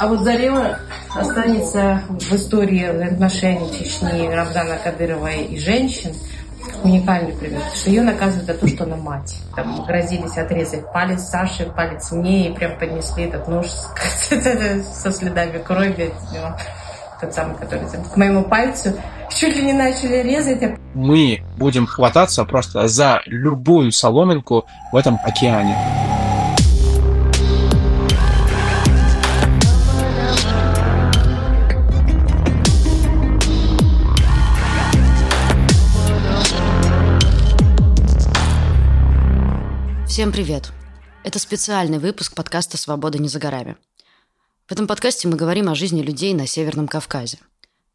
[0.00, 0.78] А вот Зарема
[1.14, 6.14] останется в истории отношений Чечни, Рамзана Кадырова и женщин
[6.84, 9.36] уникальный пример, что ее наказывают за то, что она мать.
[9.56, 13.66] Там грозились отрезать палец Саши, палец мне, и прям поднесли этот нож
[14.94, 16.12] со следами крови,
[17.20, 18.92] тот самый, который к моему пальцу,
[19.30, 20.78] чуть ли не начали резать.
[20.94, 26.07] Мы будем хвататься просто за любую соломинку в этом океане.
[40.18, 40.72] Всем привет!
[41.22, 43.76] Это специальный выпуск подкаста «Свобода не за горами».
[44.66, 47.38] В этом подкасте мы говорим о жизни людей на Северном Кавказе.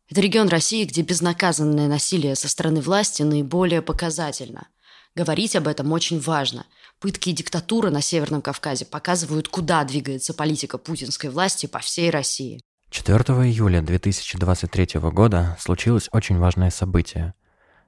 [0.09, 4.69] Это регион России, где безнаказанное насилие со стороны власти наиболее показательно.
[5.15, 6.65] Говорить об этом очень важно.
[7.01, 12.61] Пытки и диктатура на Северном Кавказе показывают, куда двигается политика путинской власти по всей России.
[12.89, 17.33] 4 июля 2023 года случилось очень важное событие.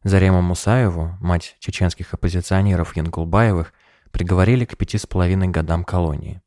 [0.03, 3.71] Зарему Мусаеву, мать чеченских оппозиционеров Янгулбаевых–
[4.15, 6.41] приговорили к пяти с половиной годам колонии.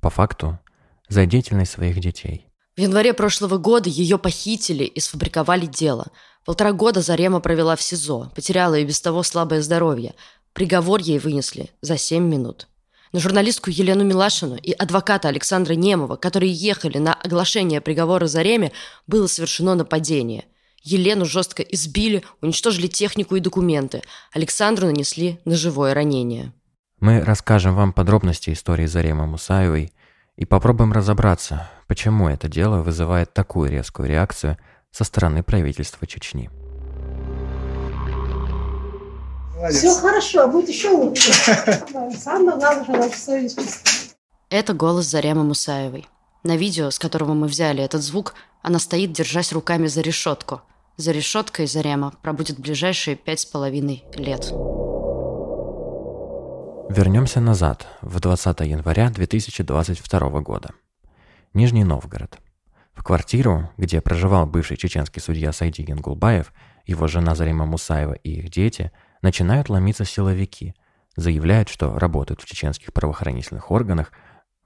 [0.00, 0.58] По факту,
[1.06, 2.46] за деятельность своих детей.
[2.78, 6.06] В январе прошлого года ее похитили и сфабриковали дело.
[6.46, 10.14] Полтора года Зарема провела в СИЗО, потеряла и без того слабое здоровье.
[10.54, 12.68] Приговор ей вынесли за 7 минут.
[13.12, 18.72] На журналистку Елену Милашину и адвоката Александра Немова, которые ехали на оглашение приговора Зареме,
[19.06, 20.46] было совершено нападение.
[20.82, 24.00] Елену жестко избили, уничтожили технику и документы.
[24.32, 26.54] Александру нанесли ножевое ранение.
[27.04, 29.92] Мы расскажем вам подробности истории Заремы Мусаевой
[30.36, 34.56] и попробуем разобраться, почему это дело вызывает такую резкую реакцию
[34.90, 36.48] со стороны правительства Чечни.
[39.54, 39.80] Молодец.
[39.80, 41.30] Все хорошо, будет еще лучше.
[42.16, 43.94] Самое главное, что совесть чистая.
[44.48, 46.08] Это голос Заремы Мусаевой.
[46.42, 50.62] На видео, с которого мы взяли этот звук, она стоит, держась руками за решетку.
[50.96, 54.54] За решеткой Зарема пробудет ближайшие пять с половиной лет.
[56.90, 60.70] Вернемся назад, в 20 января 2022 года.
[61.54, 62.38] Нижний Новгород.
[62.92, 66.52] В квартиру, где проживал бывший чеченский судья Сайди Генгулбаев,
[66.84, 70.74] его жена Зарима Мусаева и их дети, начинают ломиться силовики,
[71.16, 74.12] заявляют, что работают в чеченских правоохранительных органах.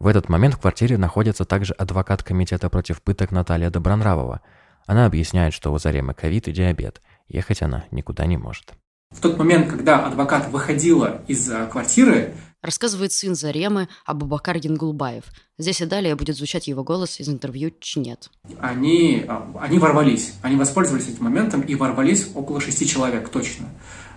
[0.00, 4.41] В этот момент в квартире находится также адвокат комитета против пыток Наталья Добронравова.
[4.87, 8.75] Она объясняет, что у Заремы ковид и диабет, ехать она никуда не может.
[9.11, 15.25] В тот момент, когда адвокат выходила из э, квартиры, рассказывает сын Заремы Абубакар Янгулбаев.
[15.57, 18.29] Здесь и далее будет звучать его голос из интервью «Чнет».
[18.61, 23.71] Они, э, они ворвались, они воспользовались этим моментом и ворвались около шести человек, точно.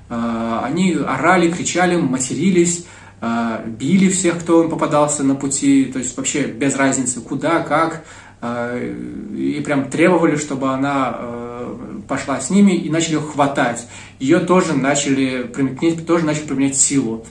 [0.10, 2.86] Э, они орали, кричали, матерились,
[3.68, 8.04] били всех, кто им попадался на пути, то есть вообще без разницы, куда, как,
[8.44, 11.20] и прям требовали, чтобы она
[12.12, 13.88] пошла с ними и начали ее хватать.
[14.20, 17.26] Ее тоже начали применять, тоже начали применять силу.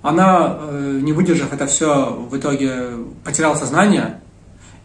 [0.00, 2.88] Она, э, не выдержав это все, в итоге
[3.22, 4.22] потеряла сознание,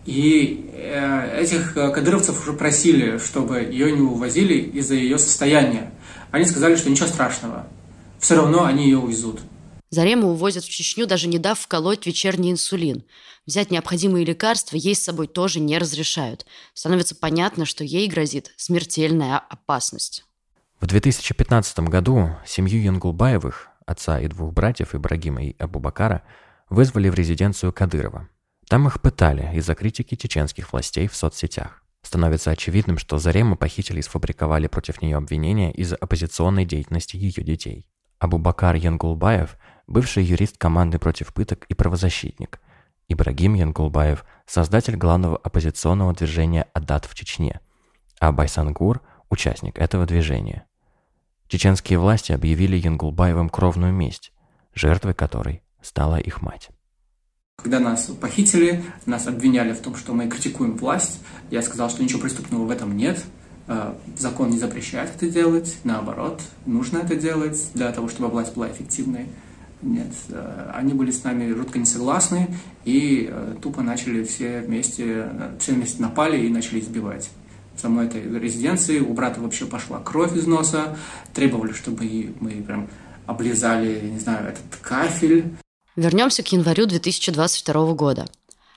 [0.06, 5.94] и э, этих кадыровцев уже просили, чтобы ее не увозили из-за ее состояния.
[6.32, 7.68] Они сказали, что ничего страшного,
[8.20, 9.40] все равно они ее увезут.
[9.92, 13.04] Зарему увозят в Чечню, даже не дав вколоть вечерний инсулин.
[13.46, 16.46] Взять необходимые лекарства ей с собой тоже не разрешают.
[16.74, 20.24] Становится понятно, что ей грозит смертельная опасность.
[20.80, 26.24] В 2015 году семью Янгулбаевых, отца и двух братьев Ибрагима и Абубакара,
[26.70, 28.30] вызвали в резиденцию Кадырова.
[28.70, 31.84] Там их пытали из-за критики чеченских властей в соцсетях.
[32.02, 37.86] Становится очевидным, что Зарему похитили и сфабриковали против нее обвинения из-за оппозиционной деятельности ее детей.
[38.20, 39.58] Абубакар Янгулбаев–
[39.88, 42.60] бывший юрист команды против пыток и правозащитник–
[43.12, 47.60] Ибрагим Янгулбаев– создатель главного оппозиционного движения «Адат» в Чечне,
[48.20, 50.66] а Байсангур– участник этого движения.
[51.48, 54.32] Чеченские власти объявили Янгулбаевым кровную месть,
[54.74, 56.70] жертвой которой стала их мать.
[57.58, 61.20] Когда нас похитили, нас обвиняли в том, что мы критикуем власть,
[61.50, 63.24] я сказал, что ничего преступного в этом нет,
[63.68, 68.72] э, закон не запрещает это делать, наоборот, нужно это делать для того, чтобы власть была
[68.72, 69.28] эффективной.
[69.82, 72.48] Нет, э, они были с нами жутко не согласны
[72.86, 75.30] и э, тупо начали все вместе,
[75.60, 77.30] все вместе напали и начали избивать.
[77.76, 80.98] Самой этой резиденции у брата вообще пошла кровь из носа,
[81.34, 82.88] требовали, чтобы мы прям
[83.26, 85.52] облизали, не знаю, этот кафель.
[85.96, 88.28] Вернемся к январю 2022 года.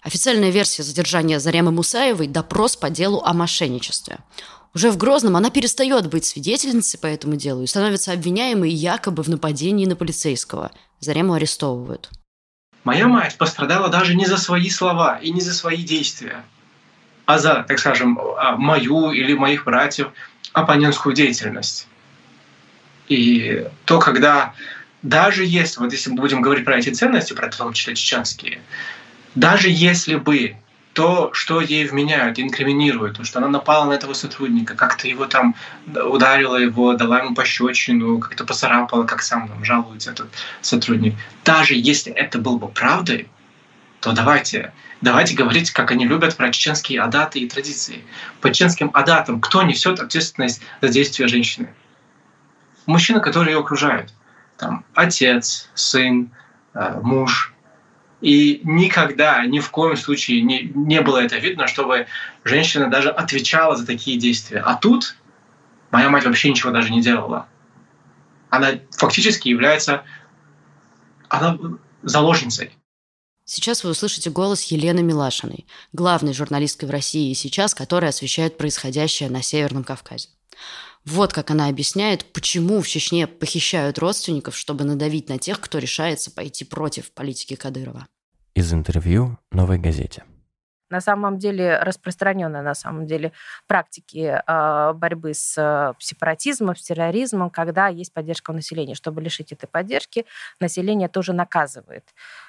[0.03, 4.19] Официальная версия задержания Заремы Мусаевой– допрос по делу о мошенничестве.
[4.75, 9.29] Уже в Грозном она перестает быть свидетельницей по этому делу и становится обвиняемой якобы в
[9.29, 10.73] нападении на полицейского.
[11.01, 12.11] Зарему арестовывают.
[12.85, 16.45] Моя мать пострадала даже не за свои слова и не за свои действия,
[17.25, 20.09] а за, так скажем, а, мою или моих братьев
[20.53, 21.89] оппонентскую деятельность.
[23.09, 24.55] И то, когда
[25.03, 28.61] даже если, вот если мы будем говорить про эти ценности, про в том числе чеченские,
[29.35, 30.57] даже если бы
[30.95, 35.57] то, что ей вменяют, инкриминируют, то, что она напала на этого сотрудника, как-то его там
[35.87, 40.29] ударила его, дала ему пощечину, как-то поцарапала, как сам там жалуется этот
[40.63, 41.15] сотрудник.
[41.45, 43.29] Даже если это было бы правдой,
[44.01, 48.05] то давайте, давайте говорить, как они любят про чеченские адаты и традиции.
[48.41, 51.75] По чеченским адатам кто несет ответственность за действия женщины?
[52.87, 54.13] Мужчина, который ее окружает.
[54.59, 56.31] Там отец, сын,
[56.75, 57.54] э, муж,
[58.21, 62.07] и никогда, ни в коем случае не, не было это видно, чтобы
[62.45, 64.61] женщина даже отвечала за такие действия.
[64.61, 65.17] А тут
[65.91, 67.47] моя мать вообще ничего даже не делала.
[68.51, 70.05] Она фактически является
[71.29, 71.59] она
[72.03, 72.73] заложницей.
[73.45, 79.29] Сейчас вы услышите голос Елены Милашиной, главной журналисткой в России и сейчас, которая освещает происходящее
[79.29, 80.29] на Северном Кавказе.
[81.05, 86.31] Вот как она объясняет, почему в Чечне похищают родственников, чтобы надавить на тех, кто решается
[86.31, 88.07] пойти против политики Кадырова.
[88.55, 90.25] Из интервью «Новой газете».
[90.95, 93.33] На самом деле распространенная на самом деле
[93.67, 98.95] практики э, борьбы с э, сепаратизмом, с терроризмом, когда есть поддержка у населения.
[98.95, 100.25] Чтобы лишить этой поддержки,
[100.61, 102.05] население тоже наказывает.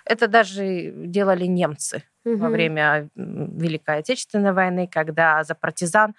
[0.05, 2.37] Это даже делали немцы угу.
[2.37, 6.13] во время Великой Отечественной войны, когда за партизан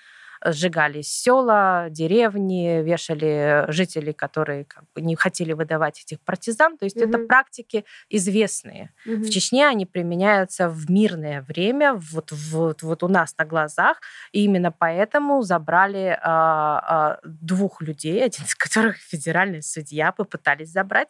[0.45, 6.77] сжигались села, деревни, вешали жителей, которые как бы не хотели выдавать этих партизан.
[6.79, 7.09] То есть mm-hmm.
[7.09, 8.93] это практики известные.
[9.07, 9.23] Mm-hmm.
[9.23, 14.01] В Чечне они применяются в мирное время, вот, вот, вот у нас на глазах.
[14.33, 21.09] И именно поэтому забрали а, а, двух людей, один из которых федеральный судья, попытались забрать,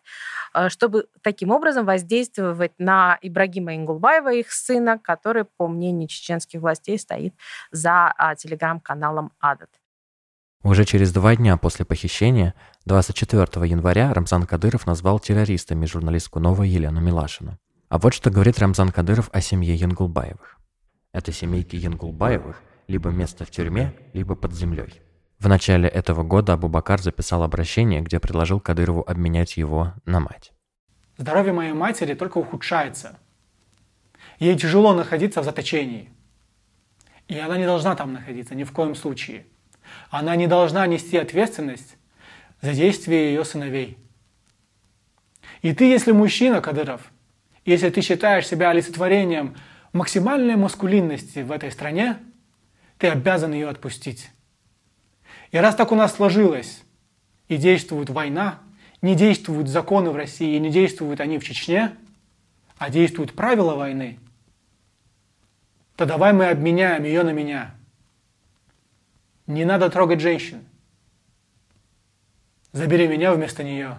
[0.52, 6.98] а, чтобы таким образом воздействовать на Ибрагима Ингулбаева, их сына, который, по мнению чеченских властей,
[6.98, 7.34] стоит
[7.70, 9.70] за а, телеграм-каналом каналом Адат.
[10.62, 12.54] Уже через два дня после похищения,
[12.86, 17.58] 24 января, Рамзан Кадыров назвал террористами журналистку «Новую» Елену Милашину.
[17.88, 20.58] А вот что говорит Рамзан Кадыров о семье Янгулбаевых.
[21.12, 25.00] Это семейки Янгулбаевых либо место в тюрьме, либо под землей.
[25.38, 30.52] В начале этого года Абубакар записал обращение, где предложил Кадырову обменять его на мать.
[31.16, 33.18] Здоровье моей матери только ухудшается.
[34.38, 36.10] Ей тяжело находиться в заточении.
[37.28, 39.46] И она не должна там находиться ни в коем случае.
[40.10, 41.96] Она не должна нести ответственность
[42.60, 43.98] за действия ее сыновей.
[45.62, 47.00] И ты, если мужчина, Кадыров,
[47.64, 49.56] если ты считаешь себя олицетворением
[49.92, 52.18] максимальной маскулинности в этой стране,
[52.98, 54.30] ты обязан ее отпустить.
[55.50, 56.82] И раз так у нас сложилось,
[57.48, 58.60] и действует война,
[59.02, 61.92] не действуют законы в России, не действуют они в Чечне,
[62.78, 64.20] а действуют правила войны–
[65.96, 67.74] то давай мы обменяем ее на меня.
[69.46, 70.66] Не надо трогать женщин.
[72.72, 73.96] Забери меня вместо нее.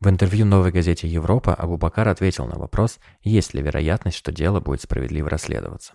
[0.00, 4.82] В интервью новой газете «Европа» Абубакар ответил на вопрос, есть ли вероятность, что дело будет
[4.82, 5.94] справедливо расследоваться.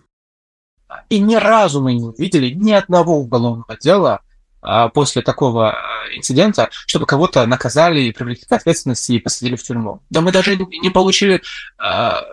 [1.08, 4.22] И ни разу мы не увидели ни одного уголовного дела
[4.60, 5.76] а, после такого а,
[6.16, 10.02] инцидента, чтобы кого-то наказали и привлекли к ответственности и посадили в тюрьму.
[10.10, 11.42] Да мы даже не получили
[11.78, 12.24] а,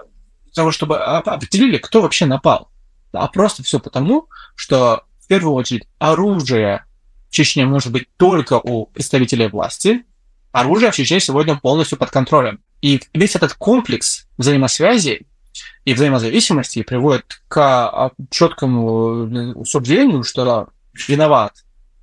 [0.56, 2.72] того, чтобы определили, кто вообще напал
[3.12, 6.86] а просто все потому, что в первую очередь оружие
[7.30, 10.06] в Чечне может быть только у представителей власти.
[10.52, 12.62] Оружие в Чечне сегодня полностью под контролем.
[12.82, 15.28] И весь этот комплекс взаимосвязи
[15.86, 20.70] и взаимозависимости приводит к а, четкому суждению, что
[21.08, 21.54] виноват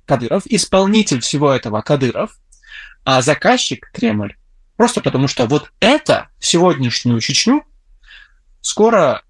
[0.05, 2.37] Кадыров, исполнитель всего этого Кадыров,
[3.03, 4.35] а заказчик Кремль.
[4.77, 7.63] Просто потому что вот это, сегодняшнюю Чечню,
[8.61, 9.23] скоро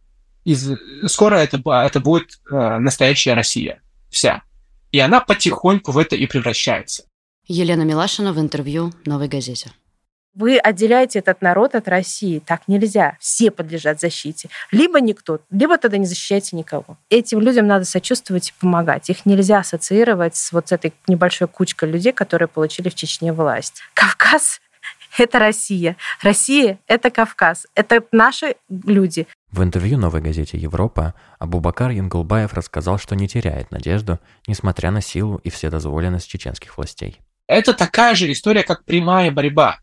[0.45, 0.69] из,
[1.07, 3.81] скоро это, это будет э, настоящая Россия.
[4.09, 4.43] Вся.
[4.91, 7.03] И она потихоньку в это и превращается.
[7.47, 9.71] Елена Милашина в интервью «Новой газете».
[10.35, 12.39] Вы отделяете этот народ от России.
[12.39, 13.15] Так нельзя.
[13.21, 14.49] Все подлежат защите.
[14.69, 16.97] Либо никто, либо тогда не защищайте никого.
[17.09, 19.09] Этим людям надо сочувствовать и помогать.
[19.09, 23.81] Их нельзя ассоциировать с вот этой небольшой кучкой людей, которые получили в Чечне власть.
[23.93, 24.59] Кавказ—
[25.17, 25.95] это Россия.
[26.21, 27.65] Россия— это Кавказ.
[27.73, 29.27] Это наши люди.
[29.55, 35.37] В интервью новой газете «Европа» Абубакар Янгулбаев рассказал, что не теряет надежду, несмотря на силу
[35.45, 37.21] и вседозволенность чеченских властей.
[37.47, 39.79] Это такая же история, как прямая борьба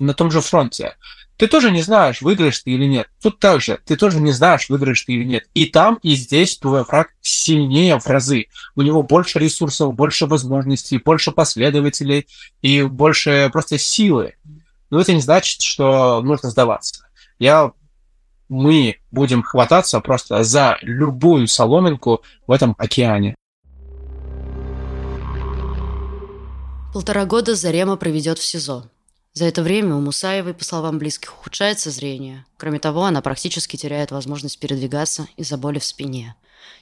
[0.00, 0.96] на том же фронте.
[1.36, 3.06] Ты тоже не знаешь, выиграешь ты или нет.
[3.22, 5.44] Тут также, ты тоже не знаешь, выиграешь ты или нет.
[5.54, 8.46] И там, и здесь твой враг сильнее в разы.
[8.74, 12.26] У него больше ресурсов, больше возможностей, больше последователей
[12.62, 14.34] и больше просто силы.
[14.90, 17.06] Но это не значит, что нужно сдаваться.
[17.38, 17.70] Я
[18.48, 23.34] мы будем хвататься просто за любую соломинку в этом океане.
[26.92, 28.84] Полтора года Зарема проведет в СИЗО.
[29.32, 32.46] За это время у Мусаевой, по словам близких, ухудшается зрение.
[32.56, 36.36] Кроме того, она практически теряет возможность передвигаться из-за боли в спине.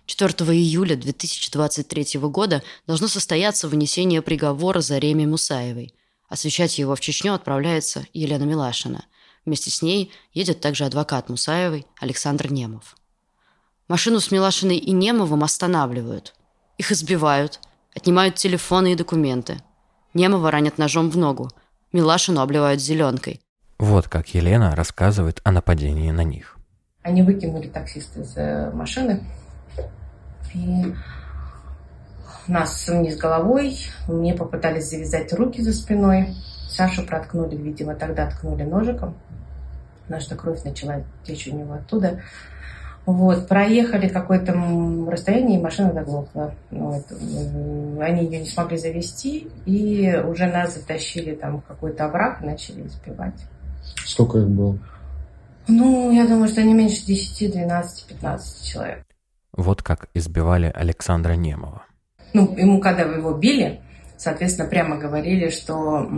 [0.04, 5.94] 4 июля 2023 года должно состояться вынесение приговора Зареме Мусаевой.
[6.28, 9.06] Освещать его в Чечню отправляется Елена Милашина.
[9.44, 12.96] Вместе с ней едет также адвокат Мусаевой Александр Немов.
[13.88, 16.34] Машину с Милашиной и Немовым останавливают.
[16.78, 17.60] Их избивают,
[17.94, 19.60] отнимают телефоны и документы.
[20.14, 21.50] Немова ранят ножом в ногу–
[21.92, 23.40] Милашину обливают зеленкой.
[23.78, 26.56] Вот как Елена рассказывает о нападении на них.
[27.02, 29.24] Они выкинули таксиста из э, машины
[30.54, 30.94] и
[32.46, 33.78] нас вниз головой.
[34.08, 36.34] Мне попытались завязать руки за спиной.
[36.74, 39.14] Сашу проткнули, видимо, тогда ткнули ножиком.
[40.08, 42.20] Наша кровь начала течь у него оттуда.
[43.04, 44.52] Вот, проехали какое-то
[45.08, 46.54] расстояние, и машина заглохла.
[46.70, 47.04] Вот.
[48.00, 52.86] Они ее не смогли завести, и уже нас затащили там в какой-то овраг и начали
[52.86, 53.34] избивать.
[54.06, 54.78] Сколько их было?
[55.66, 59.04] Ну, я думаю, что не меньше 10, 12, 15 человек.
[59.52, 61.82] Вот как избивали Александра Немова.
[62.32, 63.80] Ну, ему, когда вы его били,
[64.22, 66.08] соответственно, прямо говорили, что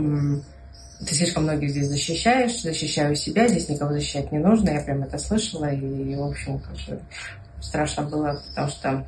[0.99, 4.69] ты слишком многих здесь защищаешь, защищаю себя, здесь никого защищать не нужно.
[4.69, 7.01] Я прям это слышала, и, в общем, как бы
[7.59, 9.05] страшно было, потому что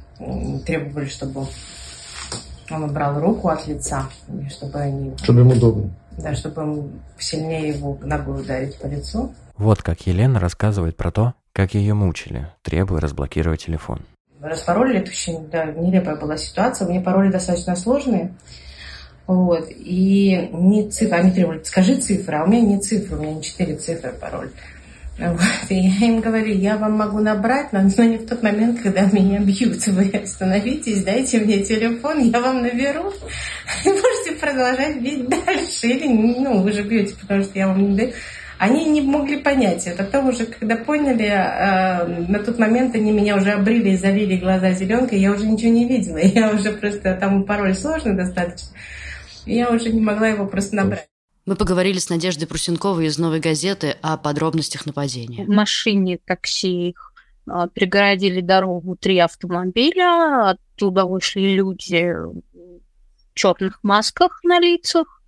[0.66, 1.46] требовали, чтобы
[2.72, 4.10] он убрал руку от лица,
[4.50, 5.16] чтобы они...
[5.18, 5.92] Чтобы ему удобно.
[6.18, 6.90] Да, чтобы
[7.20, 9.32] сильнее его ногой ударить по лицу.
[9.58, 14.02] Вот как Елена рассказывает про то, как ее мучили, требуя разблокировать телефон.
[14.42, 16.88] Распаролили, это очень да, нелепая была ситуация.
[16.88, 18.34] Мне пароли достаточно сложные.
[19.28, 19.68] Вот.
[19.70, 23.44] И не цифры, они требовали, скажи цифры, а у меня не цифры, у меня не
[23.44, 24.50] четыре цифры пароль.
[25.20, 25.42] Вот.
[25.70, 29.06] И я им говорю, я вам могу набрать, но, но не в тот момент, когда
[29.06, 29.86] меня бьют.
[29.88, 33.12] Вы остановитесь, дайте мне телефон, я вам наберу.
[33.84, 35.88] И можете продолжать бить дальше.
[35.88, 38.12] Или, ну, вы же бьете, потому что я вам не даю.
[38.60, 40.04] Они не могли понять это.
[40.04, 44.72] Потом уже, когда поняли, э, на тот момент они меня уже обрили и залили глаза
[44.72, 46.18] зеленкой, я уже ничего не видела.
[46.18, 48.70] Я уже просто, там пароль сложный достаточно
[49.48, 51.08] я уже не могла его просто набрать.
[51.46, 55.46] Мы поговорили с Надеждой Прусенковой из «Новой газеты» о подробностях нападения.
[55.46, 57.14] В машине такси их
[57.48, 65.22] а, перегородили дорогу три автомобиля, оттуда вышли люди в черных масках на лицах,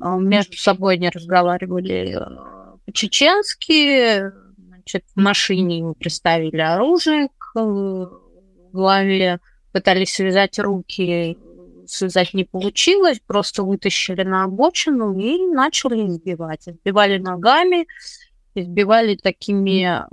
[0.00, 8.10] а, между собой они разговаривали а, по-чеченски, значит, в машине им приставили оружие к
[8.72, 9.40] голове,
[9.72, 11.36] пытались связать руки
[11.92, 16.68] связать не получилось, просто вытащили на обочину и начали избивать.
[16.68, 17.86] Избивали ногами,
[18.54, 20.04] избивали такими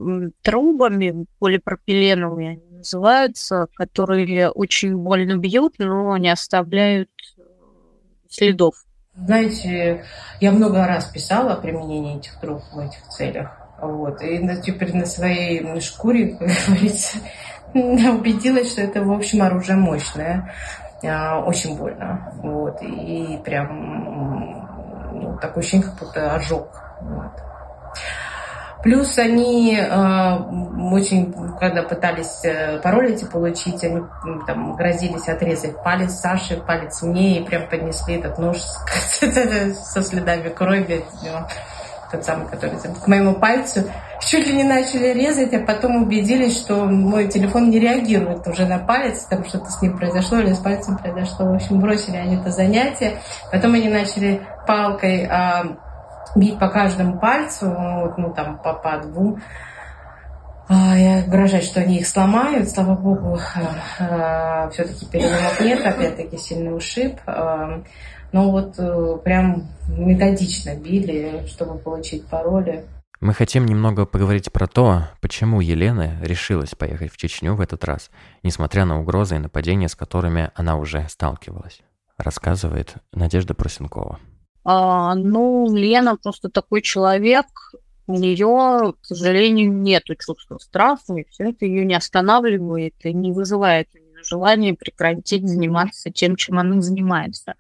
[0.41, 7.41] трубами полипропиленовыми они называются, которые очень больно бьют, но не оставляют э,
[8.29, 8.75] следов.
[9.15, 10.05] Знаете,
[10.39, 13.51] я много раз писала о применении этих труб в этих целях.
[13.81, 14.21] Вот.
[14.21, 17.17] И теперь на своей шкуре, как говорится,
[17.74, 20.53] убедилась, что это, в общем, оружие мощное.
[21.06, 22.32] А, очень больно.
[22.38, 22.82] Вот.
[22.82, 26.68] И прям ну, такое ощущение, как будто ожог.
[27.01, 27.32] Вот.
[28.84, 30.36] Плюс они э,
[30.94, 34.01] очень, когда пытались э, пароль эти получить, они
[34.48, 38.58] там грозились отрезать палец Саши, палец мне, и прям поднесли этот нож
[39.20, 41.03] со следами крови
[42.11, 43.83] тот самый, который к моему пальцу,
[44.21, 48.79] чуть ли не начали резать, а потом убедились, что мой телефон не реагирует уже на
[48.79, 51.45] палец, там что-то с ним произошло или с пальцем произошло.
[51.45, 53.19] В общем, бросили они это занятие.
[53.51, 55.77] Потом они начали палкой а,
[56.35, 59.41] бить по каждому пальцу, вот, ну там по, по двум.
[60.67, 62.69] А, я угрожать, что они их сломают.
[62.69, 67.19] Слава богу, а, а, все-таки переломов нет, опять-таки сильный ушиб.
[67.25, 67.81] А,
[68.31, 72.86] но вот э, прям методично били, чтобы получить пароли.
[73.21, 78.12] Мы хотим немного поговорить про то, почему Елена решилась поехать в Чечню в этот раз,
[78.43, 81.81] несмотря на угрозы и нападения, с которыми она уже сталкивалась.
[82.17, 84.19] Рассказывает Надежда Просенкова.
[84.63, 87.45] А, ну, Лена просто такой человек,
[88.07, 93.31] у нее, к сожалению, нет чувства страха, и все это ее не останавливает и не
[93.31, 93.89] вызывает
[94.24, 97.55] желания прекратить заниматься тем, чем она занимается.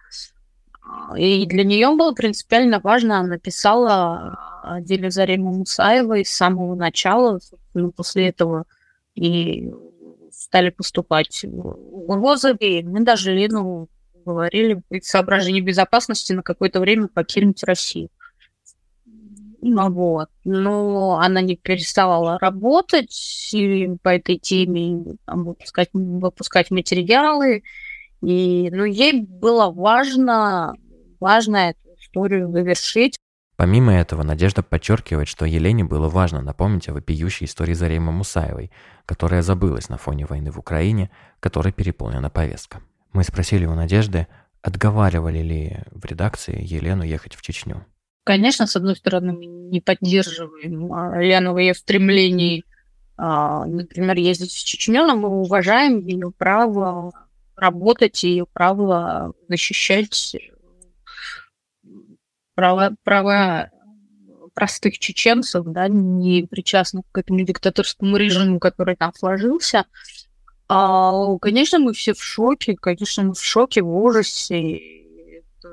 [1.17, 3.37] И для нее было принципиально важно, она
[4.81, 7.39] деле Заремы Мусаевой с самого начала,
[7.73, 8.65] ну, после этого
[9.15, 9.71] и
[10.31, 13.89] стали поступать угрозы, и мы даже Лену
[14.25, 18.09] говорили при соображении безопасности на какое-то время покинуть Россию.
[19.61, 20.29] Ну вот.
[20.45, 27.63] Но она не переставала работать и по этой теме там, выпускать, выпускать материалы.
[28.21, 30.73] И ну, ей было важно,
[31.19, 33.17] важно эту историю завершить.
[33.55, 38.71] Помимо этого, Надежда подчеркивает, что Елене было важно напомнить о вопиющей истории Заремы Мусаевой,
[39.05, 41.11] которая забылась на фоне войны в Украине,
[41.41, 42.81] которой переполнена повестка.
[43.11, 44.27] Мы спросили у Надежды,
[44.61, 47.85] отговаривали ли в редакции Елену ехать в Чечню.
[48.23, 52.63] Конечно, с одной стороны, мы не поддерживаем а, Лену в ее стремлении,
[53.17, 57.11] а, например, ездить в Чечню, но мы уважаем ее право
[57.59, 60.35] работать и ее право защищать
[62.55, 63.69] права, права
[64.53, 69.85] простых чеченцев, да, не причастных к этому диктаторскому режиму, который там сложился.
[70.67, 74.77] А, конечно, мы все в шоке, конечно, мы в шоке, в ужасе.
[75.37, 75.69] Это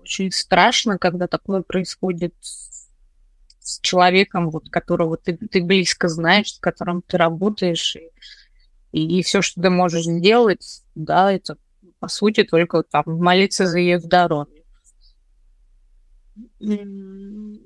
[0.00, 7.02] очень страшно, когда такое происходит с человеком, вот, которого ты, ты близко знаешь, с которым
[7.02, 8.10] ты работаешь, и,
[8.92, 11.56] и, и все, что ты можешь сделать, да, это
[11.98, 14.62] по сути только там молиться за ее здоровье.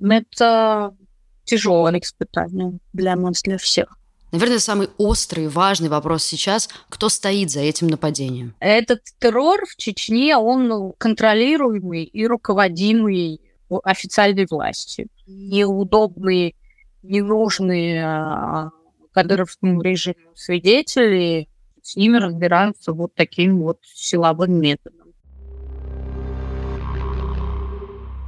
[0.01, 0.95] Это
[1.43, 3.97] тяжелое испытание для нас, для всех.
[4.31, 8.55] Наверное, самый острый и важный вопрос сейчас– кто стоит за этим нападением?
[8.59, 13.39] Этот террор в Чечне, он контролируемый и руководимый
[13.83, 15.07] официальной властью.
[15.25, 16.55] Неудобные,
[17.03, 18.71] ненужные а,
[19.17, 21.49] кадыровскому режиму свидетели,
[21.81, 25.07] с ними разбираются вот таким вот силовым методом.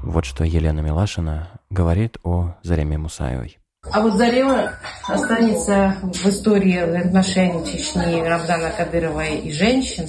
[0.01, 3.59] Вот что Елена Милашина говорит о Зареме Мусаевой.
[3.83, 4.73] А вот Зарема
[5.07, 10.07] останется в истории отношений Чечни, Рамзана Кадырова и женщин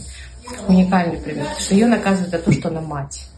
[0.66, 3.29] уникальный пример, что ее наказывают за то, что она мать.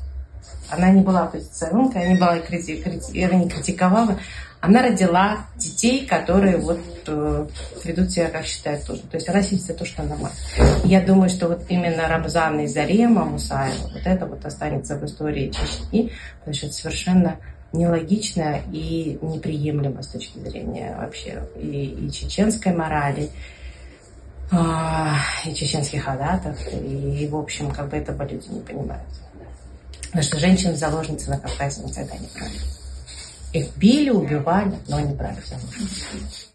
[0.73, 4.19] Она не была оппозиционеркой, она не была крити, крити, не критиковала.
[4.61, 7.47] Она родила детей, которые вот э,
[7.85, 9.02] ведут себя, как считают тоже.
[9.02, 10.33] То есть она сидит за то, что она мать.
[10.85, 15.50] я думаю, что вот именно Рамзан и Зарема Мусаева, вот это вот останется в истории
[15.50, 17.37] Чечни, потому что это совершенно
[17.73, 23.30] нелогично и неприемлемо с точки зрения вообще и, и чеченской морали,
[24.52, 29.08] а, и чеченских адатов, и, и, в общем, как бы этого люди не понимают.
[30.12, 32.58] Потому что женщины-заложницы на Кавказе никогда не брали.
[33.54, 36.48] Их били, убивали, но не брали в заложницы.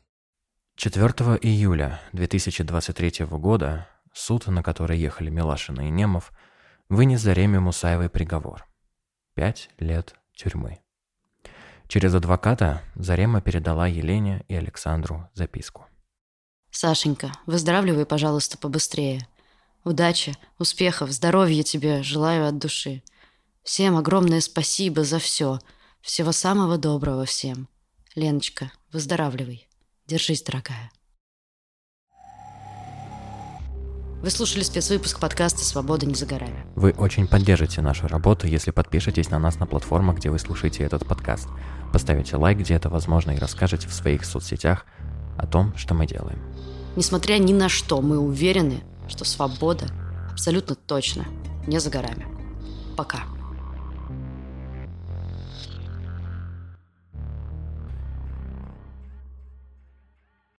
[0.75, 1.03] 4
[1.41, 6.31] июля 2023 года суд, на который ехали Милашина и Немов,
[6.87, 8.67] вынес Зареме Мусаевой приговор.
[9.33, 10.77] Пять лет тюрьмы.
[11.87, 15.87] Через адвоката Зарема передала Елене и Александру записку.
[16.69, 19.27] «Сашенька, выздоравливай, пожалуйста, побыстрее.
[19.83, 23.01] Удачи, успехов, здоровья тебе желаю от души.
[23.67, 25.59] Всем огромное спасибо за все.
[25.99, 27.67] Всего самого доброго всем.
[28.15, 29.67] Леночка, выздоравливай.
[30.07, 30.89] Держись, дорогая.
[34.21, 36.65] Вы слушали спецвыпуск подкаста «Свобода не за горами».
[36.77, 41.05] Вы очень поддержите нашу работу, если подпишетесь на нас на платформах, где вы слушаете этот
[41.05, 41.49] подкаст.
[41.91, 44.85] Поставите лайк, где это возможно, и расскажете в своих соцсетях
[45.37, 46.41] о том, что мы делаем.
[46.95, 49.87] Несмотря ни на что, мы уверены, что свобода
[50.31, 51.25] абсолютно точно
[51.67, 52.27] не за горами.
[52.95, 53.36] Пока.